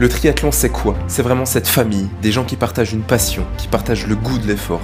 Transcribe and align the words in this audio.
Le 0.00 0.08
triathlon, 0.08 0.50
c'est 0.50 0.70
quoi? 0.70 0.96
C'est 1.06 1.22
vraiment 1.22 1.44
cette 1.44 1.68
famille, 1.68 2.08
des 2.20 2.32
gens 2.32 2.42
qui 2.42 2.56
partagent 2.56 2.92
une 2.92 3.04
passion, 3.04 3.46
qui 3.56 3.68
partagent 3.68 4.08
le 4.08 4.16
goût 4.16 4.38
de 4.38 4.46
l'effort. 4.48 4.80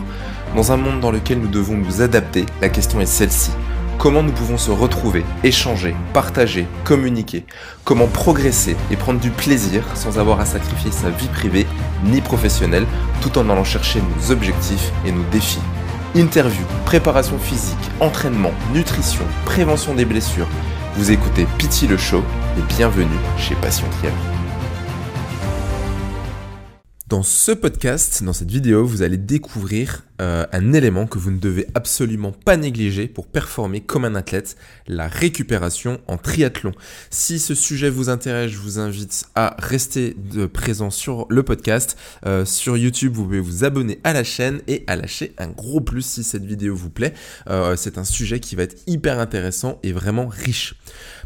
Dans 0.55 0.71
un 0.71 0.77
monde 0.77 1.01
dans 1.01 1.11
lequel 1.11 1.41
nous 1.41 1.49
devons 1.49 1.77
nous 1.77 2.01
adapter, 2.01 2.47
la 2.61 2.69
question 2.69 3.01
est 3.01 3.07
celle-ci. 3.07 3.51
Comment 3.99 4.23
nous 4.23 4.31
pouvons 4.31 4.57
se 4.57 4.71
retrouver, 4.71 5.25
échanger, 5.43 5.97
partager, 6.13 6.69
communiquer? 6.85 7.45
Comment 7.83 8.07
progresser 8.07 8.77
et 8.93 8.97
prendre 8.97 9.19
du 9.19 9.31
plaisir 9.31 9.83
sans 9.97 10.21
avoir 10.21 10.39
à 10.39 10.45
sacrifier 10.45 10.93
sa 10.93 11.11
vie 11.11 11.27
privée 11.27 11.67
ni 12.05 12.21
professionnelle 12.21 12.87
tout 13.21 13.37
en 13.37 13.51
allant 13.51 13.65
chercher 13.65 14.01
nos 14.01 14.31
objectifs 14.31 14.93
et 15.05 15.11
nos 15.11 15.25
défis? 15.33 15.59
Interview, 16.15 16.65
préparation 16.85 17.41
physique, 17.41 17.91
entraînement, 17.99 18.53
nutrition, 18.73 19.25
prévention 19.45 19.93
des 19.93 20.05
blessures. 20.05 20.47
Vous 20.95 21.11
écoutez 21.11 21.49
Pity 21.59 21.89
le 21.89 21.97
Show 21.97 22.23
et 22.57 22.75
bienvenue 22.75 23.19
chez 23.37 23.57
Passion 23.57 23.89
Triathlon. 23.99 24.30
Dans 27.11 27.25
ce 27.25 27.51
podcast, 27.51 28.23
dans 28.23 28.33
cette 28.33 28.53
vidéo, 28.53 28.87
vous 28.87 29.03
allez 29.03 29.17
découvrir 29.17 30.05
euh, 30.21 30.47
un 30.53 30.73
élément 30.73 31.07
que 31.07 31.19
vous 31.19 31.31
ne 31.31 31.39
devez 31.39 31.67
absolument 31.75 32.33
pas 32.33 32.57
négliger 32.57 33.09
pour 33.09 33.27
performer 33.27 33.81
comme 33.81 34.05
un 34.05 34.15
athlète, 34.15 34.57
la 34.87 35.09
récupération 35.09 36.01
en 36.07 36.19
triathlon. 36.19 36.73
Si 37.11 37.39
ce 37.39 37.55
sujet 37.55 37.91
vous 37.91 38.11
intéresse, 38.11 38.51
je 38.51 38.59
vous 38.59 38.79
invite 38.79 39.25
à 39.35 39.57
rester 39.59 40.15
présent 40.53 40.91
sur 40.91 41.27
le 41.31 41.43
podcast. 41.43 41.97
Euh, 42.27 42.45
sur 42.45 42.77
YouTube, 42.77 43.15
vous 43.15 43.25
pouvez 43.25 43.41
vous 43.41 43.65
abonner 43.65 43.99
à 44.05 44.13
la 44.13 44.25
chaîne 44.25 44.61
et 44.69 44.85
à 44.87 44.97
lâcher 44.97 45.35
un 45.39 45.49
gros 45.49 45.81
plus 45.81 46.03
si 46.03 46.23
cette 46.23 46.45
vidéo 46.45 46.75
vous 46.75 46.91
plaît. 46.91 47.15
Euh, 47.49 47.77
c'est 47.77 47.99
un 47.99 48.05
sujet 48.05 48.41
qui 48.41 48.57
va 48.57 48.65
être 48.65 48.77
hyper 48.87 49.19
intéressant 49.19 49.79
et 49.83 49.93
vraiment 49.93 50.29
riche. 50.29 50.75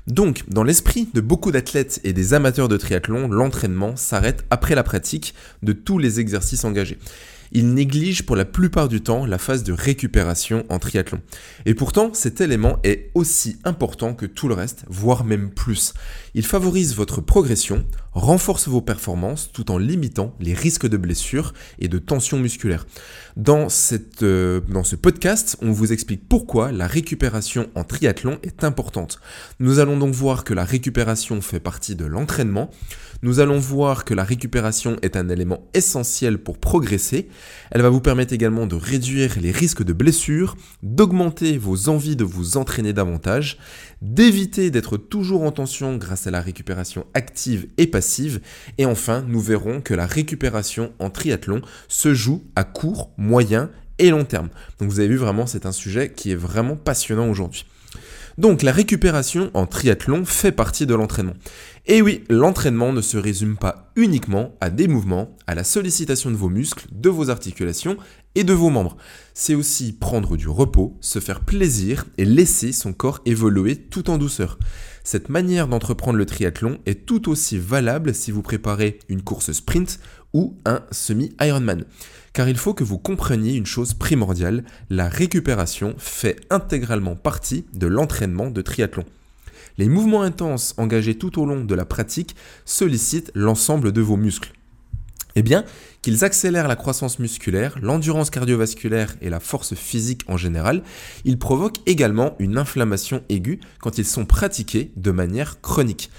Donc, 0.06 0.44
dans 0.48 0.64
l'esprit 0.64 1.08
de 1.14 1.20
beaucoup 1.20 1.50
d'athlètes 1.50 2.00
et 2.04 2.12
des 2.12 2.34
amateurs 2.34 2.68
de 2.68 2.76
triathlon, 2.76 3.28
l'entraînement 3.28 3.96
s'arrête 3.96 4.44
après 4.50 4.74
la 4.74 4.82
pratique 4.82 5.34
de 5.62 5.72
tous 5.72 5.98
les 5.98 6.20
exercices 6.20 6.64
engagés. 6.64 6.98
Ils 7.52 7.72
négligent 7.72 8.24
pour 8.24 8.36
la 8.36 8.44
plupart 8.44 8.88
du 8.88 9.00
temps 9.00 9.26
la 9.26 9.38
phase 9.38 9.62
de 9.62 9.72
récupération 9.72 10.64
en 10.68 10.78
triathlon. 10.78 11.20
Et 11.66 11.74
pourtant, 11.74 12.12
cet 12.14 12.40
élément 12.40 12.78
est 12.82 13.10
aussi 13.14 13.58
important 13.64 14.14
que 14.14 14.26
tout 14.26 14.48
le 14.48 14.54
reste, 14.54 14.84
voire 14.88 15.24
même 15.24 15.50
plus. 15.50 15.94
Il 16.34 16.44
favorise 16.44 16.94
votre 16.94 17.20
progression, 17.20 17.84
renforce 18.12 18.68
vos 18.68 18.80
performances 18.80 19.50
tout 19.52 19.70
en 19.70 19.78
limitant 19.78 20.34
les 20.40 20.54
risques 20.54 20.88
de 20.88 20.96
blessures 20.96 21.52
et 21.78 21.88
de 21.88 21.98
tensions 21.98 22.38
musculaires. 22.38 22.86
Dans, 23.36 23.68
euh, 24.22 24.60
dans 24.68 24.84
ce 24.84 24.96
podcast, 24.96 25.56
on 25.60 25.72
vous 25.72 25.92
explique 25.92 26.28
pourquoi 26.28 26.72
la 26.72 26.86
récupération 26.86 27.68
en 27.74 27.84
triathlon 27.84 28.38
est 28.42 28.64
importante. 28.64 29.20
Nous 29.58 29.78
allons 29.78 29.98
donc 29.98 30.14
voir 30.14 30.44
que 30.44 30.54
la 30.54 30.64
récupération 30.64 31.40
fait 31.40 31.60
partie 31.60 31.96
de 31.96 32.04
l'entraînement, 32.04 32.70
nous 33.24 33.40
allons 33.40 33.58
voir 33.58 34.04
que 34.04 34.12
la 34.12 34.22
récupération 34.22 34.96
est 35.00 35.16
un 35.16 35.30
élément 35.30 35.66
essentiel 35.72 36.36
pour 36.36 36.58
progresser. 36.58 37.28
Elle 37.70 37.82
va 37.82 37.88
vous 37.88 38.00
permettre 38.00 38.32
également 38.32 38.66
de 38.66 38.74
réduire 38.74 39.36
les 39.40 39.50
risques 39.50 39.82
de 39.82 39.92
blessures, 39.92 40.56
d'augmenter 40.82 41.58
vos 41.58 41.88
envies 41.88 42.16
de 42.16 42.24
vous 42.24 42.56
entraîner 42.56 42.92
davantage, 42.92 43.58
d'éviter 44.02 44.70
d'être 44.70 44.96
toujours 44.96 45.42
en 45.42 45.50
tension 45.50 45.96
grâce 45.96 46.26
à 46.26 46.30
la 46.30 46.40
récupération 46.40 47.06
active 47.14 47.66
et 47.78 47.86
passive. 47.86 48.40
Et 48.78 48.86
enfin, 48.86 49.24
nous 49.28 49.40
verrons 49.40 49.80
que 49.80 49.94
la 49.94 50.06
récupération 50.06 50.92
en 50.98 51.10
triathlon 51.10 51.62
se 51.88 52.14
joue 52.14 52.44
à 52.56 52.64
court, 52.64 53.10
moyen 53.16 53.70
et 53.98 54.10
long 54.10 54.24
terme. 54.24 54.48
Donc 54.78 54.90
vous 54.90 55.00
avez 55.00 55.08
vu 55.08 55.16
vraiment, 55.16 55.46
c'est 55.46 55.66
un 55.66 55.72
sujet 55.72 56.12
qui 56.12 56.32
est 56.32 56.36
vraiment 56.36 56.76
passionnant 56.76 57.28
aujourd'hui. 57.28 57.66
Donc 58.38 58.62
la 58.62 58.72
récupération 58.72 59.50
en 59.54 59.66
triathlon 59.66 60.24
fait 60.24 60.52
partie 60.52 60.86
de 60.86 60.94
l'entraînement. 60.94 61.34
Et 61.86 62.02
oui, 62.02 62.24
l'entraînement 62.28 62.92
ne 62.92 63.00
se 63.00 63.16
résume 63.16 63.56
pas 63.56 63.92
uniquement 63.94 64.56
à 64.60 64.70
des 64.70 64.88
mouvements, 64.88 65.36
à 65.46 65.54
la 65.54 65.64
sollicitation 65.64 66.30
de 66.30 66.36
vos 66.36 66.48
muscles, 66.48 66.86
de 66.90 67.10
vos 67.10 67.30
articulations 67.30 67.96
et 68.34 68.42
de 68.42 68.52
vos 68.52 68.70
membres. 68.70 68.96
C'est 69.34 69.54
aussi 69.54 69.92
prendre 69.92 70.36
du 70.36 70.48
repos, 70.48 70.96
se 71.00 71.20
faire 71.20 71.40
plaisir 71.40 72.06
et 72.18 72.24
laisser 72.24 72.72
son 72.72 72.92
corps 72.92 73.20
évoluer 73.26 73.76
tout 73.76 74.10
en 74.10 74.18
douceur. 74.18 74.58
Cette 75.04 75.28
manière 75.28 75.68
d'entreprendre 75.68 76.18
le 76.18 76.26
triathlon 76.26 76.78
est 76.86 77.06
tout 77.06 77.28
aussi 77.30 77.58
valable 77.58 78.14
si 78.14 78.30
vous 78.30 78.42
préparez 78.42 78.98
une 79.08 79.22
course 79.22 79.52
sprint 79.52 80.00
ou 80.32 80.56
un 80.64 80.82
semi-Ironman. 80.90 81.84
Car 82.34 82.48
il 82.48 82.56
faut 82.56 82.74
que 82.74 82.82
vous 82.82 82.98
compreniez 82.98 83.54
une 83.54 83.64
chose 83.64 83.94
primordiale, 83.94 84.64
la 84.90 85.08
récupération 85.08 85.94
fait 85.98 86.40
intégralement 86.50 87.14
partie 87.14 87.64
de 87.72 87.86
l'entraînement 87.86 88.50
de 88.50 88.60
triathlon. 88.60 89.04
Les 89.78 89.88
mouvements 89.88 90.22
intenses 90.22 90.74
engagés 90.76 91.16
tout 91.16 91.40
au 91.40 91.46
long 91.46 91.64
de 91.64 91.74
la 91.76 91.84
pratique 91.84 92.34
sollicitent 92.64 93.30
l'ensemble 93.34 93.92
de 93.92 94.00
vos 94.00 94.16
muscles. 94.16 94.52
Eh 95.36 95.42
bien, 95.42 95.64
qu'ils 96.00 96.24
accélèrent 96.24 96.68
la 96.68 96.76
croissance 96.76 97.18
musculaire, 97.18 97.76
l'endurance 97.82 98.30
cardiovasculaire 98.30 99.16
et 99.20 99.30
la 99.30 99.40
force 99.40 99.74
physique 99.74 100.22
en 100.28 100.36
général, 100.36 100.82
ils 101.24 101.38
provoquent 101.38 101.80
également 101.86 102.36
une 102.38 102.56
inflammation 102.56 103.22
aiguë 103.28 103.58
quand 103.80 103.98
ils 103.98 104.06
sont 104.06 104.26
pratiqués 104.26 104.92
de 104.96 105.10
manière 105.10 105.60
chronique. 105.60 106.10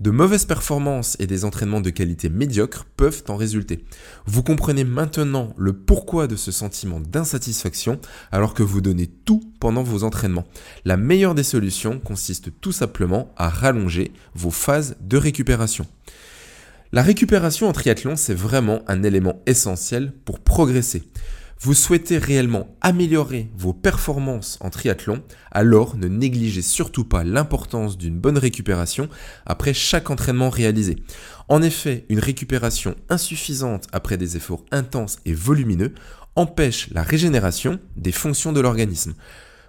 De 0.00 0.10
mauvaises 0.10 0.44
performances 0.44 1.16
et 1.20 1.28
des 1.28 1.44
entraînements 1.44 1.80
de 1.80 1.90
qualité 1.90 2.28
médiocre 2.28 2.84
peuvent 2.96 3.22
en 3.28 3.36
résulter. 3.36 3.84
Vous 4.26 4.42
comprenez 4.42 4.82
maintenant 4.82 5.54
le 5.56 5.72
pourquoi 5.72 6.26
de 6.26 6.36
ce 6.36 6.50
sentiment 6.50 6.98
d'insatisfaction 7.00 8.00
alors 8.32 8.54
que 8.54 8.64
vous 8.64 8.80
donnez 8.80 9.06
tout 9.06 9.40
pendant 9.60 9.84
vos 9.84 10.02
entraînements. 10.02 10.46
La 10.84 10.96
meilleure 10.96 11.36
des 11.36 11.44
solutions 11.44 12.00
consiste 12.00 12.50
tout 12.60 12.72
simplement 12.72 13.32
à 13.36 13.48
rallonger 13.48 14.10
vos 14.34 14.50
phases 14.50 14.96
de 15.00 15.16
récupération. 15.16 15.86
La 16.94 17.02
récupération 17.02 17.68
en 17.68 17.72
triathlon, 17.72 18.14
c'est 18.14 18.34
vraiment 18.34 18.82
un 18.86 19.02
élément 19.02 19.42
essentiel 19.46 20.12
pour 20.24 20.38
progresser. 20.38 21.02
Vous 21.58 21.74
souhaitez 21.74 22.18
réellement 22.18 22.76
améliorer 22.82 23.50
vos 23.56 23.72
performances 23.72 24.58
en 24.60 24.70
triathlon, 24.70 25.20
alors 25.50 25.96
ne 25.96 26.06
négligez 26.06 26.62
surtout 26.62 27.02
pas 27.02 27.24
l'importance 27.24 27.98
d'une 27.98 28.20
bonne 28.20 28.38
récupération 28.38 29.08
après 29.44 29.74
chaque 29.74 30.08
entraînement 30.08 30.50
réalisé. 30.50 30.94
En 31.48 31.62
effet, 31.62 32.04
une 32.10 32.20
récupération 32.20 32.94
insuffisante 33.08 33.88
après 33.90 34.16
des 34.16 34.36
efforts 34.36 34.64
intenses 34.70 35.18
et 35.24 35.34
volumineux 35.34 35.94
empêche 36.36 36.90
la 36.92 37.02
régénération 37.02 37.80
des 37.96 38.12
fonctions 38.12 38.52
de 38.52 38.60
l'organisme. 38.60 39.14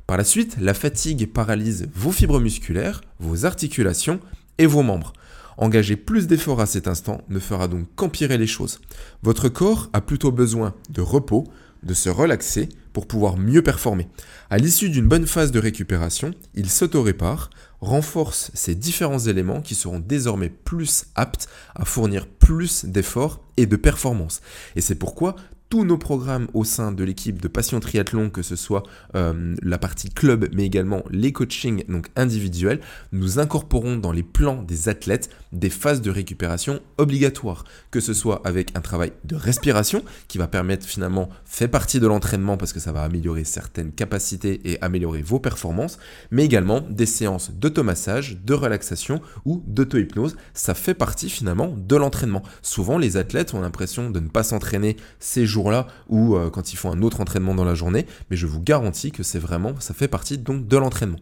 Par 0.06 0.18
la 0.18 0.24
suite, 0.24 0.58
la 0.62 0.76
fatigue 0.76 1.34
paralyse 1.34 1.90
vos 1.96 2.12
fibres 2.12 2.40
musculaires, 2.40 3.02
vos 3.20 3.48
articulations 3.48 4.20
et 4.60 4.68
vos 4.68 4.84
membres. 4.84 5.14
Engager 5.58 5.96
plus 5.96 6.28
d'efforts 6.28 6.62
à 6.62 6.66
cet 6.66 6.88
instant 6.88 7.22
ne 7.30 7.40
fera 7.40 7.68
donc 7.68 7.88
qu'empirer 7.96 8.38
les 8.38 8.48
choses. 8.48 8.80
Votre 9.24 9.50
corps 9.50 9.90
a 9.94 10.02
plutôt 10.02 10.32
besoin 10.32 10.74
de 10.90 11.02
repos, 11.02 11.46
de 11.84 11.94
se 11.94 12.10
relaxer 12.10 12.70
pour 12.94 13.08
pouvoir 13.08 13.38
mieux 13.38 13.62
performer. 13.62 14.08
À 14.50 14.58
l'issue 14.58 14.90
d'une 14.90 15.08
bonne 15.08 15.28
phase 15.28 15.52
de 15.52 15.60
récupération, 15.60 16.32
il 16.56 16.70
s'auto-répare, 16.70 17.50
renforce 17.82 18.52
ces 18.54 18.74
différents 18.74 19.20
éléments 19.20 19.62
qui 19.62 19.76
seront 19.76 20.00
désormais 20.00 20.50
plus 20.50 21.06
aptes 21.16 21.48
à 21.76 21.86
fournir 21.86 22.26
plus 22.28 22.86
d'efforts 22.86 23.44
et 23.58 23.66
de 23.66 23.76
performance. 23.76 24.42
Et 24.76 24.82
c'est 24.82 24.96
pourquoi 24.96 25.36
tous 25.70 25.84
nos 25.84 25.98
programmes 25.98 26.48
au 26.54 26.64
sein 26.64 26.92
de 26.92 27.04
l'équipe 27.04 27.42
de 27.42 27.48
Passion 27.48 27.80
Triathlon, 27.80 28.30
que 28.30 28.42
ce 28.42 28.56
soit 28.56 28.84
euh, 29.16 29.56
la 29.62 29.78
partie 29.78 30.10
club, 30.10 30.48
mais 30.54 30.66
également 30.66 31.04
les 31.10 31.32
coachings 31.32 31.84
donc 31.90 32.08
individuels, 32.16 32.80
nous 33.12 33.40
incorporons 33.40 33.98
dans 33.98 34.12
les 34.12 34.24
plans 34.24 34.62
des 34.62 34.90
athlètes 34.90 35.30
des 35.52 35.70
phases 35.70 36.02
de 36.02 36.12
récupération 36.12 36.82
obligatoires, 36.98 37.64
que 37.92 38.00
ce 38.00 38.14
soit 38.14 38.42
avec 38.46 38.76
un 38.78 38.82
travail 38.82 39.14
de 39.24 39.36
respiration 39.36 40.04
qui 40.28 40.38
va 40.38 40.48
permettre 40.48 40.86
finalement, 40.86 41.30
fait 41.46 41.68
partie 41.68 42.00
de 42.00 42.08
l'entraînement 42.08 42.58
parce 42.58 42.74
que 42.74 42.80
ça 42.80 42.92
va 42.92 43.04
améliorer 43.04 43.44
certaines 43.44 43.92
capacités 43.92 44.62
et 44.66 44.82
améliorer 44.82 45.22
vos 45.22 45.40
performances, 45.40 45.98
mais 46.32 46.46
également 46.46 46.82
des 46.82 47.06
séances 47.06 47.52
d'automassage, 47.52 48.38
de 48.44 48.54
relaxation 48.54 49.22
ou 49.46 49.64
d'auto-hypnose. 49.66 50.36
Ça 50.54 50.74
fait 50.74 50.94
partie 50.94 51.30
finalement 51.30 51.76
de 51.76 51.96
l'entraînement. 51.96 52.44
Souvent, 52.62 52.98
les 52.98 53.18
athlètes 53.18 53.54
ont 53.54 53.62
l'impression 53.62 54.10
de 54.10 54.20
ne 54.20 54.28
pas 54.28 54.44
s'entraîner 54.44 54.98
ces 55.20 55.46
jours 55.46 55.55
là 55.64 55.88
ou 56.10 56.36
euh, 56.36 56.50
quand 56.50 56.74
ils 56.74 56.76
font 56.76 56.92
un 56.92 57.02
autre 57.02 57.22
entraînement 57.22 57.56
dans 57.56 57.66
la 57.66 57.76
journée, 57.76 58.06
mais 58.30 58.38
je 58.38 58.48
vous 58.48 58.62
garantis 58.62 59.12
que 59.12 59.24
c'est 59.24 59.40
vraiment, 59.40 59.74
ça 59.80 59.94
fait 59.94 60.08
partie 60.08 60.38
donc 60.38 60.68
de 60.68 60.78
l'entraînement. 60.78 61.20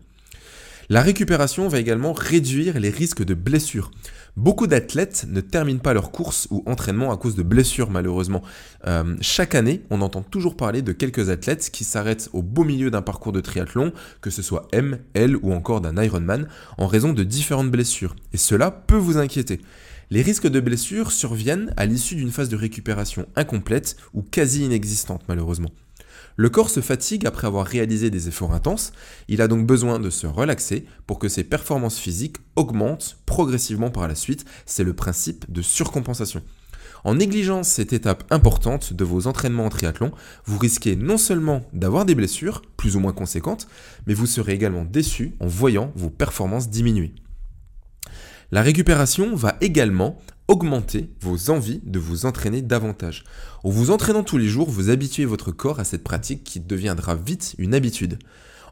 La 0.89 1.01
récupération 1.01 1.69
va 1.69 1.79
également 1.79 2.11
réduire 2.11 2.77
les 2.77 2.89
risques 2.89 3.23
de 3.23 3.33
blessures. 3.33 3.89
Beaucoup 4.35 4.67
d'athlètes 4.67 5.25
ne 5.29 5.39
terminent 5.39 5.79
pas 5.79 5.93
leur 5.93 6.11
course 6.11 6.47
ou 6.49 6.63
entraînement 6.65 7.11
à 7.11 7.17
cause 7.17 7.35
de 7.35 7.43
blessures 7.43 7.89
malheureusement. 7.89 8.41
Euh, 8.85 9.15
chaque 9.21 9.55
année, 9.55 9.83
on 9.91 10.01
entend 10.01 10.23
toujours 10.23 10.57
parler 10.57 10.81
de 10.81 10.91
quelques 10.91 11.29
athlètes 11.29 11.69
qui 11.71 11.83
s'arrêtent 11.83 12.29
au 12.33 12.41
beau 12.41 12.63
milieu 12.63 12.91
d'un 12.91 13.01
parcours 13.01 13.31
de 13.31 13.41
triathlon, 13.41 13.93
que 14.21 14.29
ce 14.29 14.41
soit 14.41 14.67
M, 14.71 14.99
L 15.13 15.37
ou 15.37 15.53
encore 15.53 15.81
d'un 15.81 16.01
Ironman, 16.01 16.47
en 16.77 16.87
raison 16.87 17.13
de 17.13 17.23
différentes 17.23 17.71
blessures. 17.71 18.15
Et 18.33 18.37
cela 18.37 18.71
peut 18.71 18.97
vous 18.97 19.17
inquiéter. 19.17 19.61
Les 20.09 20.21
risques 20.21 20.47
de 20.47 20.59
blessure 20.59 21.11
surviennent 21.11 21.73
à 21.77 21.85
l'issue 21.85 22.15
d'une 22.15 22.31
phase 22.31 22.49
de 22.49 22.55
récupération 22.55 23.25
incomplète 23.35 23.95
ou 24.13 24.21
quasi 24.21 24.65
inexistante 24.65 25.23
malheureusement. 25.27 25.71
Le 26.35 26.49
corps 26.49 26.69
se 26.69 26.79
fatigue 26.79 27.27
après 27.27 27.47
avoir 27.47 27.65
réalisé 27.65 28.09
des 28.09 28.27
efforts 28.27 28.53
intenses, 28.53 28.91
il 29.27 29.41
a 29.41 29.47
donc 29.47 29.67
besoin 29.67 29.99
de 29.99 30.09
se 30.09 30.25
relaxer 30.25 30.85
pour 31.05 31.19
que 31.19 31.29
ses 31.29 31.43
performances 31.43 31.99
physiques 31.99 32.37
augmentent 32.55 33.17
progressivement 33.25 33.91
par 33.91 34.07
la 34.07 34.15
suite, 34.15 34.45
c'est 34.65 34.83
le 34.83 34.93
principe 34.93 35.51
de 35.51 35.61
surcompensation. 35.61 36.41
En 37.03 37.15
négligeant 37.15 37.63
cette 37.63 37.93
étape 37.93 38.23
importante 38.29 38.93
de 38.93 39.03
vos 39.03 39.27
entraînements 39.27 39.65
en 39.65 39.69
triathlon, 39.69 40.11
vous 40.45 40.57
risquez 40.57 40.95
non 40.95 41.17
seulement 41.17 41.61
d'avoir 41.73 42.05
des 42.05 42.15
blessures, 42.15 42.61
plus 42.77 42.95
ou 42.95 42.99
moins 42.99 43.11
conséquentes, 43.11 43.67
mais 44.07 44.13
vous 44.13 44.25
serez 44.25 44.53
également 44.53 44.85
déçu 44.85 45.33
en 45.39 45.47
voyant 45.47 45.91
vos 45.95 46.09
performances 46.09 46.69
diminuer. 46.69 47.13
La 48.53 48.61
récupération 48.61 49.35
va 49.35 49.57
également 49.61 50.19
augmenter 50.47 51.09
vos 51.21 51.49
envies 51.49 51.81
de 51.85 51.97
vous 51.97 52.27
entraîner 52.27 52.61
davantage. 52.61 53.23
En 53.63 53.71
vous 53.71 53.89
entraînant 53.89 54.21
tous 54.21 54.37
les 54.37 54.47
jours, 54.47 54.69
vous 54.69 54.91
habituez 54.91 55.25
votre 55.25 55.51
corps 55.51 55.79
à 55.79 55.83
cette 55.83 56.03
pratique 56.03 56.43
qui 56.43 56.59
deviendra 56.59 57.15
vite 57.15 57.55
une 57.57 57.73
habitude. 57.73 58.19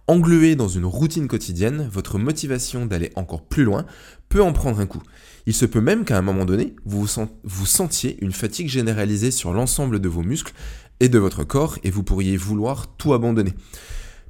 Englué 0.06 0.56
dans 0.56 0.68
une 0.68 0.86
routine 0.86 1.28
quotidienne, 1.28 1.90
votre 1.92 2.20
motivation 2.20 2.86
d'aller 2.86 3.12
encore 3.16 3.42
plus 3.42 3.64
loin 3.64 3.88
peut 4.30 4.44
en 4.44 4.54
prendre 4.54 4.80
un 4.80 4.86
coup. 4.86 5.02
Il 5.48 5.56
se 5.56 5.66
peut 5.66 5.82
même 5.82 6.06
qu'à 6.06 6.20
un 6.20 6.22
moment 6.22 6.46
donné, 6.46 6.76
vous, 6.86 7.08
vous 7.44 7.66
sentiez 7.66 8.24
une 8.24 8.34
fatigue 8.34 8.70
généralisée 8.70 9.32
sur 9.32 9.52
l'ensemble 9.52 10.00
de 10.00 10.10
vos 10.10 10.22
muscles 10.22 10.54
et 11.00 11.10
de 11.10 11.18
votre 11.18 11.44
corps 11.44 11.80
et 11.84 11.90
vous 11.90 12.04
pourriez 12.04 12.38
vouloir 12.38 12.86
tout 12.98 13.16
abandonner. 13.16 13.56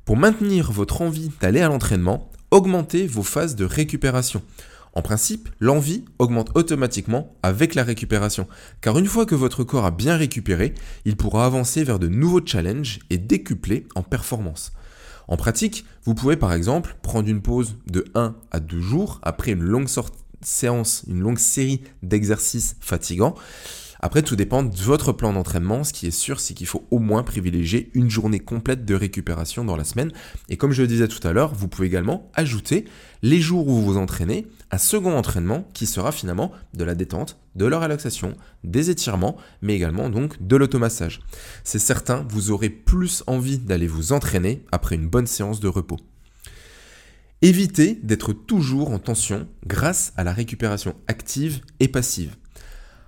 Pour 0.05 0.15
maintenir 0.15 0.71
votre 0.71 1.01
envie 1.01 1.29
d'aller 1.41 1.59
à 1.59 1.67
l'entraînement, 1.67 2.29
augmentez 2.51 3.05
vos 3.05 3.23
phases 3.23 3.57
de 3.57 3.65
récupération. 3.65 4.41
En 4.93 5.01
principe, 5.01 5.49
l'envie 5.59 6.03
augmente 6.19 6.51
automatiquement 6.53 7.35
avec 7.43 7.75
la 7.75 7.83
récupération, 7.83 8.47
car 8.81 8.97
une 8.97 9.05
fois 9.05 9.25
que 9.25 9.35
votre 9.35 9.63
corps 9.63 9.85
a 9.85 9.91
bien 9.91 10.17
récupéré, 10.17 10.73
il 11.05 11.15
pourra 11.15 11.45
avancer 11.45 11.83
vers 11.83 11.99
de 11.99 12.09
nouveaux 12.09 12.45
challenges 12.45 12.99
et 13.09 13.17
décupler 13.17 13.87
en 13.95 14.03
performance. 14.03 14.73
En 15.29 15.37
pratique, 15.37 15.85
vous 16.03 16.13
pouvez 16.13 16.35
par 16.35 16.51
exemple 16.51 16.97
prendre 17.01 17.29
une 17.29 17.41
pause 17.41 17.77
de 17.87 18.05
1 18.15 18.35
à 18.51 18.59
2 18.59 18.81
jours 18.81 19.19
après 19.23 19.51
une 19.51 19.63
longue 19.63 19.87
séance, 20.41 21.03
une 21.07 21.21
longue 21.21 21.39
série 21.39 21.81
d'exercices 22.03 22.75
fatigants. 22.81 23.35
Après, 24.03 24.23
tout 24.23 24.35
dépend 24.35 24.63
de 24.63 24.75
votre 24.75 25.11
plan 25.11 25.31
d'entraînement. 25.31 25.83
Ce 25.83 25.93
qui 25.93 26.07
est 26.07 26.11
sûr, 26.11 26.39
c'est 26.39 26.55
qu'il 26.55 26.65
faut 26.65 26.87
au 26.89 26.97
moins 26.97 27.21
privilégier 27.21 27.91
une 27.93 28.09
journée 28.09 28.39
complète 28.39 28.83
de 28.83 28.95
récupération 28.95 29.63
dans 29.63 29.77
la 29.77 29.83
semaine. 29.83 30.11
Et 30.49 30.57
comme 30.57 30.71
je 30.71 30.81
le 30.81 30.87
disais 30.87 31.07
tout 31.07 31.25
à 31.27 31.33
l'heure, 31.33 31.53
vous 31.53 31.67
pouvez 31.67 31.87
également 31.87 32.31
ajouter 32.33 32.85
les 33.21 33.39
jours 33.39 33.67
où 33.67 33.73
vous 33.75 33.93
vous 33.93 33.97
entraînez 33.97 34.47
un 34.71 34.79
second 34.79 35.15
entraînement 35.15 35.69
qui 35.73 35.85
sera 35.85 36.11
finalement 36.11 36.51
de 36.73 36.83
la 36.83 36.95
détente, 36.95 37.37
de 37.55 37.65
la 37.65 37.79
relaxation, 37.79 38.35
des 38.63 38.89
étirements, 38.89 39.37
mais 39.61 39.75
également 39.75 40.09
donc 40.09 40.41
de 40.41 40.55
l'automassage. 40.55 41.21
C'est 41.63 41.77
certain, 41.77 42.25
vous 42.27 42.49
aurez 42.49 42.69
plus 42.69 43.23
envie 43.27 43.59
d'aller 43.59 43.87
vous 43.87 44.13
entraîner 44.13 44.65
après 44.71 44.95
une 44.95 45.07
bonne 45.07 45.27
séance 45.27 45.59
de 45.59 45.67
repos. 45.67 45.99
Évitez 47.43 47.99
d'être 48.01 48.33
toujours 48.33 48.91
en 48.91 48.99
tension 48.99 49.47
grâce 49.67 50.13
à 50.17 50.23
la 50.23 50.33
récupération 50.33 50.95
active 51.07 51.61
et 51.79 51.87
passive. 51.87 52.35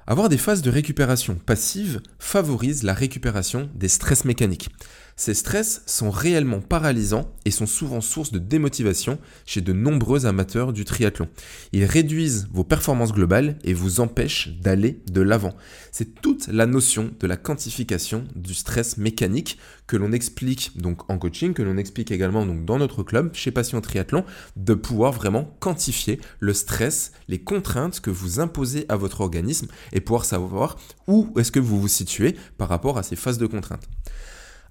Avoir 0.06 0.28
des 0.28 0.38
phases 0.38 0.62
de 0.62 0.70
récupération 0.70 1.36
passive 1.36 2.02
favorise 2.20 2.84
la 2.84 2.94
récupération 2.94 3.70
des 3.76 3.88
stress 3.88 4.26
mécaniques. 4.26 4.70
Ces 5.16 5.36
stress 5.36 5.84
sont 5.86 6.10
réellement 6.10 6.60
paralysants 6.60 7.32
et 7.46 7.52
sont 7.52 7.68
souvent 7.68 8.02
source 8.02 8.32
de 8.32 8.40
démotivation 8.40 9.20
chez 9.46 9.62
de 9.62 9.72
nombreux 9.72 10.26
amateurs 10.26 10.74
du 10.74 10.86
triathlon. 10.86 11.30
Ils 11.72 11.86
réduisent 11.86 12.48
vos 12.52 12.64
performances 12.64 13.14
globales 13.14 13.58
et 13.64 13.74
vous 13.74 14.00
empêchent 14.00 14.50
d'aller 14.62 15.02
de 15.12 15.22
l'avant. 15.22 15.54
C'est 15.92 16.22
toute 16.22 16.48
la 16.48 16.66
notion 16.66 17.12
de 17.20 17.28
la 17.28 17.38
quantification 17.38 18.24
du 18.36 18.54
stress 18.54 18.98
mécanique 18.98 19.60
que 19.86 19.98
l'on 19.98 20.12
explique 20.12 20.78
donc 20.78 21.10
en 21.10 21.20
coaching, 21.20 21.54
que 21.54 21.62
l'on 21.62 21.78
explique 21.78 22.12
également 22.12 22.46
dans 22.46 22.78
notre 22.78 23.04
club 23.04 23.32
chez 23.34 23.52
Passion 23.52 23.82
Triathlon, 23.82 24.26
de 24.56 24.74
pouvoir 24.74 25.12
vraiment 25.12 25.56
quantifier 25.60 26.20
le 26.40 26.54
stress, 26.54 27.12
les 27.28 27.40
contraintes 27.40 28.00
que 28.00 28.10
vous 28.10 28.40
imposez 28.40 28.86
à 28.90 28.96
votre 28.96 29.22
organisme 29.22 29.68
et 29.92 30.02
pouvoir 30.02 30.26
savoir 30.26 30.78
où 31.08 31.32
est-ce 31.38 31.52
que 31.52 31.60
vous 31.60 31.80
vous 31.80 31.88
situez 31.88 32.36
par 32.58 32.70
rapport 32.70 32.98
à 32.98 33.04
ces 33.04 33.16
phases 33.16 33.38
de 33.38 33.46
contraintes. 33.46 33.88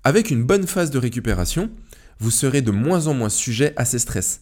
Avec 0.05 0.33
une 0.33 0.43
bonne 0.43 0.67
phase 0.67 0.91
de 0.91 0.99
récupération, 0.99 1.71
vous 2.19 2.33
serez 2.33 2.61
de 2.61 2.73
moins 2.73 3.07
en 3.07 3.15
moins 3.15 3.29
sujet 3.29 3.73
à 3.77 3.85
ces 3.85 4.01
stress. 4.01 4.41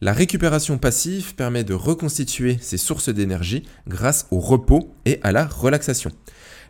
La 0.00 0.14
récupération 0.14 0.78
passive 0.78 1.34
permet 1.34 1.62
de 1.62 1.74
reconstituer 1.74 2.56
ses 2.62 2.78
sources 2.78 3.10
d'énergie 3.10 3.64
grâce 3.86 4.26
au 4.30 4.40
repos 4.40 4.94
et 5.04 5.20
à 5.22 5.30
la 5.30 5.44
relaxation. 5.44 6.10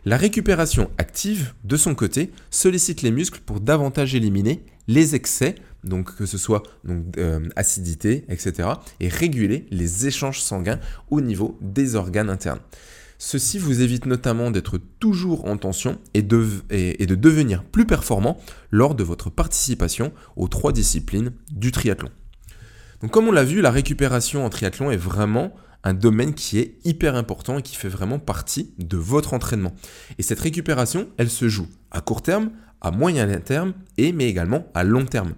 La 0.03 0.17
récupération 0.17 0.91
active, 0.97 1.53
de 1.63 1.77
son 1.77 1.95
côté, 1.95 2.33
sollicite 2.51 3.03
les 3.03 3.11
muscles 3.11 3.39
pour 3.39 3.61
davantage 3.61 4.15
éliminer 4.15 4.65
les 4.89 5.15
excès, 5.15 5.55
donc 5.85 6.13
que 6.15 6.25
ce 6.25 6.37
soit 6.37 6.61
euh, 7.17 7.39
acidité, 7.55 8.25
etc., 8.27 8.67
et 8.99 9.07
réguler 9.07 9.65
les 9.71 10.07
échanges 10.07 10.41
sanguins 10.41 10.81
au 11.09 11.21
niveau 11.21 11.57
des 11.61 11.95
organes 11.95 12.29
internes. 12.29 12.59
Ceci 13.17 13.59
vous 13.59 13.81
évite 13.81 14.05
notamment 14.05 14.51
d'être 14.51 14.79
toujours 14.99 15.45
en 15.45 15.57
tension 15.57 15.99
et 16.13 16.21
de, 16.21 16.45
devenir 16.69 17.63
plus 17.63 17.85
performant 17.85 18.37
lors 18.71 18.95
de 18.95 19.03
votre 19.03 19.29
participation 19.29 20.11
aux 20.35 20.47
trois 20.47 20.73
disciplines 20.73 21.31
du 21.51 21.71
triathlon. 21.71 22.09
Donc 23.01 23.11
comme 23.11 23.27
on 23.27 23.31
l'a 23.31 23.43
vu, 23.43 23.61
la 23.61 23.71
récupération 23.71 24.45
en 24.45 24.49
triathlon 24.49 24.91
est 24.91 24.97
vraiment 24.97 25.53
un 25.83 25.93
domaine 25.93 26.33
qui 26.33 26.59
est 26.59 26.79
hyper 26.83 27.15
important 27.15 27.59
et 27.59 27.61
qui 27.61 27.75
fait 27.75 27.89
vraiment 27.89 28.19
partie 28.19 28.73
de 28.79 28.97
votre 28.97 29.33
entraînement. 29.33 29.75
Et 30.17 30.23
cette 30.23 30.39
récupération, 30.39 31.07
elle 31.17 31.29
se 31.29 31.47
joue 31.47 31.67
à 31.91 32.01
court 32.01 32.21
terme, 32.21 32.51
à 32.81 32.91
moyen 32.91 33.27
terme 33.39 33.73
et 33.97 34.11
mais 34.11 34.27
également 34.27 34.67
à 34.73 34.83
long 34.83 35.05
terme. 35.05 35.33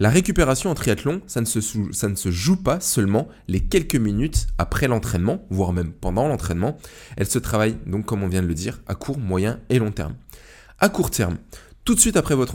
La 0.00 0.10
récupération 0.10 0.70
en 0.70 0.74
triathlon, 0.74 1.22
ça 1.26 1.40
ne, 1.40 1.46
se, 1.46 2.30
joue 2.30 2.56
pas 2.56 2.78
seulement 2.78 3.28
les 3.48 3.60
quelques 3.60 3.96
minutes 3.96 4.46
après 4.56 4.86
l'entraînement, 4.86 5.44
voire 5.50 5.72
même 5.72 5.92
pendant 5.92 6.28
l'entraînement. 6.28 6.76
Elle 7.16 7.26
se 7.26 7.40
travaille 7.40 7.76
donc, 7.84 8.06
comme 8.06 8.22
on 8.22 8.28
vient 8.28 8.42
de 8.42 8.46
le 8.46 8.54
dire, 8.54 8.80
à 8.86 8.94
court, 8.94 9.18
moyen 9.18 9.58
et 9.70 9.80
long 9.80 9.90
terme. 9.90 10.14
À 10.78 10.88
court 10.88 11.10
terme, 11.10 11.38
tout 11.84 11.96
de 11.96 12.00
suite 12.00 12.16
après 12.16 12.36
votre 12.36 12.54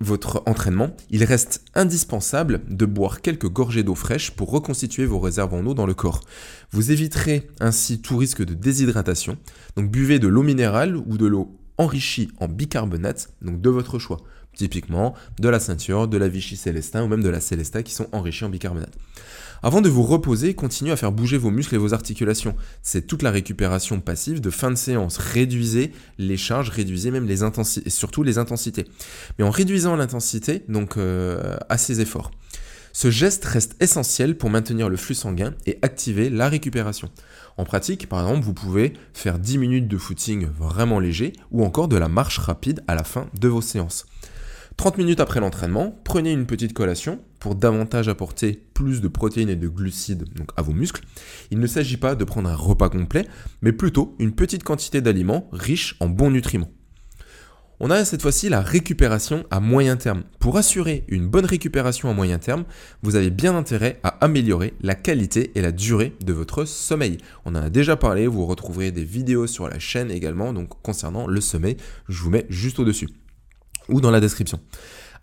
votre 0.00 0.42
entraînement, 0.46 0.96
il 1.10 1.24
reste 1.24 1.64
indispensable 1.74 2.60
de 2.68 2.84
boire 2.86 3.20
quelques 3.20 3.48
gorgées 3.48 3.82
d'eau 3.82 3.94
fraîche 3.94 4.32
pour 4.32 4.50
reconstituer 4.50 5.06
vos 5.06 5.18
réserves 5.18 5.54
en 5.54 5.64
eau 5.66 5.74
dans 5.74 5.86
le 5.86 5.94
corps. 5.94 6.20
Vous 6.70 6.92
éviterez 6.92 7.48
ainsi 7.58 8.00
tout 8.00 8.16
risque 8.16 8.44
de 8.44 8.54
déshydratation. 8.54 9.38
Donc 9.76 9.90
buvez 9.90 10.18
de 10.18 10.28
l'eau 10.28 10.42
minérale 10.42 10.96
ou 10.96 11.16
de 11.16 11.26
l'eau 11.26 11.58
enrichie 11.78 12.30
en 12.38 12.48
bicarbonate, 12.48 13.30
donc 13.42 13.60
de 13.60 13.70
votre 13.70 13.98
choix. 13.98 14.18
Typiquement 14.54 15.14
de 15.38 15.48
la 15.48 15.60
ceinture, 15.60 16.08
de 16.08 16.16
la 16.16 16.28
Vichy 16.28 16.56
Célestin 16.56 17.02
ou 17.04 17.08
même 17.08 17.22
de 17.22 17.28
la 17.28 17.40
Célesta 17.40 17.82
qui 17.82 17.92
sont 17.92 18.06
enrichis 18.12 18.44
en 18.44 18.48
bicarbonate. 18.48 18.96
Avant 19.62 19.80
de 19.80 19.88
vous 19.88 20.02
reposer, 20.02 20.52
continuez 20.52 20.92
à 20.92 20.96
faire 20.96 21.10
bouger 21.10 21.38
vos 21.38 21.50
muscles 21.50 21.74
et 21.74 21.78
vos 21.78 21.94
articulations. 21.94 22.54
C'est 22.82 23.06
toute 23.06 23.22
la 23.22 23.30
récupération 23.30 23.98
passive 23.98 24.42
de 24.42 24.50
fin 24.50 24.70
de 24.70 24.76
séance. 24.76 25.16
Réduisez 25.16 25.92
les 26.18 26.36
charges, 26.36 26.68
réduisez 26.68 27.10
même 27.10 27.26
les 27.26 27.42
intensités, 27.42 27.86
et 27.86 27.90
surtout 27.90 28.22
les 28.22 28.36
intensités. 28.36 28.84
Mais 29.38 29.44
en 29.44 29.50
réduisant 29.50 29.96
l'intensité, 29.96 30.64
donc 30.68 30.98
euh, 30.98 31.56
à 31.70 31.78
ces 31.78 32.02
efforts. 32.02 32.30
Ce 32.92 33.10
geste 33.10 33.44
reste 33.46 33.74
essentiel 33.80 34.36
pour 34.36 34.50
maintenir 34.50 34.90
le 34.90 34.96
flux 34.96 35.14
sanguin 35.16 35.54
et 35.66 35.78
activer 35.80 36.28
la 36.28 36.48
récupération. 36.48 37.10
En 37.56 37.64
pratique, 37.64 38.08
par 38.08 38.20
exemple, 38.20 38.44
vous 38.44 38.54
pouvez 38.54 38.92
faire 39.14 39.38
10 39.38 39.58
minutes 39.58 39.88
de 39.88 39.96
footing 39.96 40.46
vraiment 40.46 41.00
léger 41.00 41.32
ou 41.50 41.64
encore 41.64 41.88
de 41.88 41.96
la 41.96 42.08
marche 42.08 42.38
rapide 42.38 42.84
à 42.86 42.94
la 42.94 43.02
fin 43.02 43.28
de 43.40 43.48
vos 43.48 43.62
séances. 43.62 44.06
30 44.76 44.98
minutes 44.98 45.20
après 45.20 45.40
l'entraînement, 45.40 45.98
prenez 46.04 46.32
une 46.32 46.46
petite 46.46 46.72
collation 46.72 47.20
pour 47.38 47.54
davantage 47.54 48.08
apporter 48.08 48.66
plus 48.74 49.00
de 49.00 49.08
protéines 49.08 49.48
et 49.48 49.56
de 49.56 49.68
glucides 49.68 50.24
à 50.56 50.62
vos 50.62 50.72
muscles. 50.72 51.04
Il 51.50 51.60
ne 51.60 51.66
s'agit 51.66 51.96
pas 51.96 52.14
de 52.14 52.24
prendre 52.24 52.48
un 52.48 52.56
repas 52.56 52.88
complet, 52.88 53.26
mais 53.62 53.72
plutôt 53.72 54.14
une 54.18 54.32
petite 54.32 54.64
quantité 54.64 55.00
d'aliments 55.00 55.48
riches 55.52 55.96
en 56.00 56.08
bons 56.08 56.30
nutriments. 56.30 56.70
On 57.80 57.90
a 57.90 58.04
cette 58.04 58.22
fois-ci 58.22 58.48
la 58.48 58.60
récupération 58.60 59.44
à 59.50 59.58
moyen 59.58 59.96
terme. 59.96 60.22
Pour 60.38 60.56
assurer 60.56 61.04
une 61.08 61.28
bonne 61.28 61.44
récupération 61.44 62.08
à 62.08 62.14
moyen 62.14 62.38
terme, 62.38 62.64
vous 63.02 63.16
avez 63.16 63.30
bien 63.30 63.56
intérêt 63.56 63.98
à 64.04 64.10
améliorer 64.24 64.74
la 64.80 64.94
qualité 64.94 65.50
et 65.54 65.60
la 65.60 65.72
durée 65.72 66.14
de 66.24 66.32
votre 66.32 66.64
sommeil. 66.66 67.18
On 67.44 67.50
en 67.50 67.62
a 67.62 67.70
déjà 67.70 67.96
parlé, 67.96 68.26
vous 68.26 68.46
retrouverez 68.46 68.92
des 68.92 69.04
vidéos 69.04 69.46
sur 69.46 69.68
la 69.68 69.78
chaîne 69.78 70.10
également 70.10 70.52
donc 70.52 70.80
concernant 70.82 71.26
le 71.26 71.40
sommeil, 71.40 71.76
je 72.08 72.22
vous 72.22 72.30
mets 72.30 72.46
juste 72.48 72.78
au-dessus 72.78 73.08
ou 73.88 74.00
dans 74.00 74.10
la 74.10 74.20
description. 74.20 74.60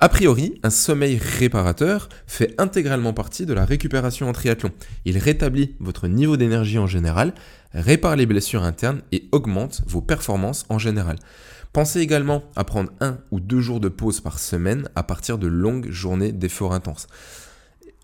A 0.04 0.10
priori, 0.10 0.60
un 0.64 0.72
sommeil 0.72 1.20
réparateur 1.20 2.10
fait 2.26 2.56
intégralement 2.60 3.14
partie 3.14 3.46
de 3.46 3.54
la 3.54 3.66
récupération 3.66 4.28
en 4.28 4.34
triathlon. 4.34 4.72
Il 5.06 5.20
rétablit 5.20 5.76
votre 5.80 6.08
niveau 6.08 6.38
d'énergie 6.38 6.80
en 6.80 6.88
général, 6.88 7.36
répare 7.74 8.16
les 8.16 8.26
blessures 8.26 8.64
internes 8.64 9.04
et 9.12 9.30
augmente 9.32 9.84
vos 9.86 10.02
performances 10.02 10.66
en 10.70 10.80
général. 10.80 11.18
Pensez 11.72 12.00
également 12.00 12.44
à 12.56 12.64
prendre 12.64 12.92
un 13.00 13.20
ou 13.30 13.40
deux 13.40 13.62
jours 13.62 13.80
de 13.80 13.90
pause 13.90 14.22
par 14.22 14.40
semaine 14.40 14.90
à 14.96 15.04
partir 15.04 15.38
de 15.38 15.46
longues 15.46 15.92
journées 15.92 16.32
d'efforts 16.32 16.74
intenses. 16.74 17.06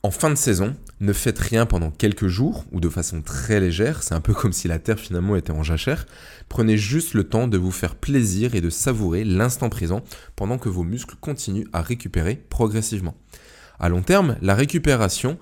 En 0.08 0.12
fin 0.12 0.30
de 0.30 0.36
saison, 0.36 0.74
ne 1.02 1.12
faites 1.12 1.38
rien 1.38 1.66
pendant 1.66 1.92
quelques 1.92 2.28
jours 2.28 2.64
ou 2.72 2.80
de 2.80 2.88
façon 2.88 3.22
très 3.22 3.60
légère, 3.60 4.04
c'est 4.04 4.14
un 4.14 4.22
peu 4.22 4.34
comme 4.34 4.54
si 4.54 4.70
la 4.70 4.80
Terre 4.80 5.02
finalement 5.02 5.36
était 5.36 5.52
en 5.52 5.64
jachère. 5.64 6.06
Prenez 6.48 6.78
juste 6.78 7.14
le 7.14 7.26
temps 7.26 7.50
de 7.50 7.58
vous 7.58 7.72
faire 7.72 7.94
plaisir 7.94 8.56
et 8.56 8.62
de 8.62 8.70
savourer 8.70 9.26
l'instant 9.26 9.68
présent 9.68 10.02
pendant 10.38 10.58
que 10.60 10.70
vos 10.70 10.84
muscles 10.84 11.18
continuent 11.20 11.68
à 11.74 11.82
récupérer 11.82 12.42
progressivement. 12.50 13.18
À 13.82 13.90
long 13.90 14.02
terme, 14.02 14.38
la 14.42 14.56
récupération 14.56 15.38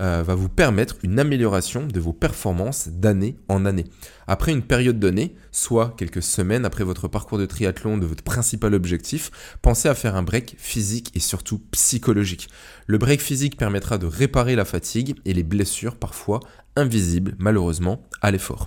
euh, 0.00 0.22
va 0.22 0.34
vous 0.34 0.48
permettre 0.48 0.96
une 1.02 1.18
amélioration 1.18 1.86
de 1.86 2.00
vos 2.00 2.12
performances 2.12 2.88
d'année 2.88 3.36
en 3.48 3.66
année. 3.66 3.84
Après 4.26 4.52
une 4.52 4.62
période 4.62 4.98
donnée, 4.98 5.34
soit 5.50 5.94
quelques 5.96 6.22
semaines 6.22 6.64
après 6.64 6.84
votre 6.84 7.08
parcours 7.08 7.38
de 7.38 7.46
triathlon 7.46 7.98
de 7.98 8.06
votre 8.06 8.24
principal 8.24 8.74
objectif, 8.74 9.30
pensez 9.60 9.88
à 9.88 9.94
faire 9.94 10.16
un 10.16 10.22
break 10.22 10.56
physique 10.58 11.10
et 11.14 11.20
surtout 11.20 11.60
psychologique. 11.72 12.48
Le 12.86 12.98
break 12.98 13.20
physique 13.20 13.56
permettra 13.56 13.98
de 13.98 14.06
réparer 14.06 14.56
la 14.56 14.64
fatigue 14.64 15.16
et 15.24 15.34
les 15.34 15.42
blessures 15.42 15.96
parfois 15.96 16.40
invisibles 16.76 17.34
malheureusement 17.38 18.02
à 18.22 18.30
l'effort. 18.30 18.66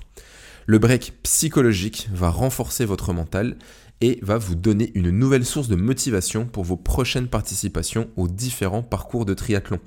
Le 0.67 0.79
break 0.79 1.13
psychologique 1.23 2.09
va 2.11 2.29
renforcer 2.29 2.85
votre 2.85 3.13
mental 3.13 3.55
et 4.01 4.19
va 4.21 4.37
vous 4.37 4.55
donner 4.55 4.91
une 4.95 5.09
nouvelle 5.09 5.45
source 5.45 5.67
de 5.67 5.75
motivation 5.75 6.45
pour 6.45 6.63
vos 6.63 6.77
prochaines 6.77 7.27
participations 7.27 8.09
aux 8.15 8.27
différents 8.27 8.83
parcours 8.83 9.25
de 9.25 9.33
triathlon 9.33 9.79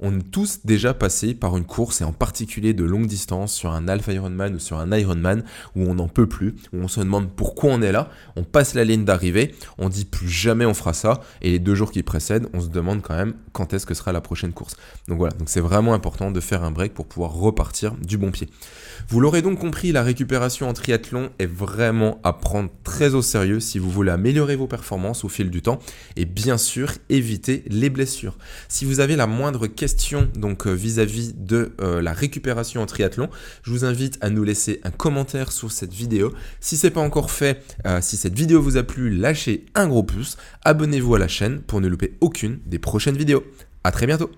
on 0.00 0.18
est 0.18 0.30
tous 0.30 0.60
déjà 0.64 0.94
passé 0.94 1.34
par 1.34 1.56
une 1.56 1.64
course 1.64 2.00
et 2.00 2.04
en 2.04 2.12
particulier 2.12 2.72
de 2.72 2.84
longue 2.84 3.06
distance 3.06 3.52
sur 3.52 3.72
un 3.72 3.88
Alpha 3.88 4.12
Ironman 4.12 4.54
ou 4.54 4.58
sur 4.58 4.78
un 4.78 4.96
Ironman 4.96 5.42
où 5.74 5.82
on 5.82 5.94
n'en 5.94 6.08
peut 6.08 6.28
plus, 6.28 6.54
où 6.72 6.78
on 6.78 6.88
se 6.88 7.00
demande 7.00 7.30
pourquoi 7.34 7.72
on 7.72 7.82
est 7.82 7.90
là, 7.90 8.10
on 8.36 8.44
passe 8.44 8.74
la 8.74 8.84
ligne 8.84 9.04
d'arrivée, 9.04 9.54
on 9.78 9.88
dit 9.88 10.04
plus 10.04 10.28
jamais 10.28 10.66
on 10.66 10.74
fera 10.74 10.92
ça 10.92 11.20
et 11.42 11.50
les 11.50 11.58
deux 11.58 11.74
jours 11.74 11.90
qui 11.90 12.02
précèdent, 12.02 12.48
on 12.52 12.60
se 12.60 12.68
demande 12.68 13.02
quand 13.02 13.16
même 13.16 13.34
quand 13.52 13.72
est-ce 13.72 13.86
que 13.86 13.94
sera 13.94 14.12
la 14.12 14.20
prochaine 14.20 14.52
course. 14.52 14.76
Donc 15.08 15.18
voilà, 15.18 15.34
donc 15.36 15.48
c'est 15.48 15.60
vraiment 15.60 15.94
important 15.94 16.30
de 16.30 16.40
faire 16.40 16.62
un 16.62 16.70
break 16.70 16.94
pour 16.94 17.06
pouvoir 17.06 17.32
repartir 17.32 17.94
du 17.94 18.18
bon 18.18 18.30
pied. 18.30 18.48
Vous 19.08 19.20
l'aurez 19.20 19.42
donc 19.42 19.58
compris, 19.58 19.90
la 19.90 20.02
récupération 20.02 20.68
en 20.68 20.74
triathlon 20.74 21.30
est 21.38 21.46
vraiment 21.46 22.20
à 22.22 22.32
prendre 22.32 22.70
très 22.84 23.14
au 23.14 23.22
sérieux 23.22 23.58
si 23.58 23.78
vous 23.78 23.90
voulez 23.90 24.12
améliorer 24.12 24.54
vos 24.54 24.66
performances 24.66 25.24
au 25.24 25.28
fil 25.28 25.50
du 25.50 25.62
temps 25.62 25.80
et 26.16 26.24
bien 26.24 26.58
sûr 26.58 26.92
éviter 27.08 27.64
les 27.68 27.90
blessures. 27.90 28.36
Si 28.68 28.84
vous 28.84 29.00
avez 29.00 29.16
la 29.16 29.26
moindre 29.26 29.66
question 29.66 29.87
donc 30.34 30.66
euh, 30.66 30.72
vis-à-vis 30.72 31.34
de 31.34 31.72
euh, 31.80 32.02
la 32.02 32.12
récupération 32.12 32.82
en 32.82 32.86
triathlon, 32.86 33.28
je 33.62 33.70
vous 33.70 33.84
invite 33.84 34.18
à 34.20 34.30
nous 34.30 34.44
laisser 34.44 34.80
un 34.84 34.90
commentaire 34.90 35.52
sur 35.52 35.72
cette 35.72 35.92
vidéo. 35.92 36.32
Si 36.60 36.76
ce 36.76 36.86
n'est 36.86 36.92
pas 36.92 37.00
encore 37.00 37.30
fait, 37.30 37.62
euh, 37.86 38.00
si 38.00 38.16
cette 38.16 38.34
vidéo 38.34 38.60
vous 38.60 38.76
a 38.76 38.82
plu, 38.82 39.10
lâchez 39.10 39.66
un 39.74 39.88
gros 39.88 40.02
pouce, 40.02 40.36
abonnez-vous 40.64 41.14
à 41.14 41.18
la 41.18 41.28
chaîne 41.28 41.60
pour 41.60 41.80
ne 41.80 41.88
louper 41.88 42.16
aucune 42.20 42.58
des 42.66 42.78
prochaines 42.78 43.16
vidéos. 43.16 43.44
A 43.84 43.92
très 43.92 44.06
bientôt 44.06 44.30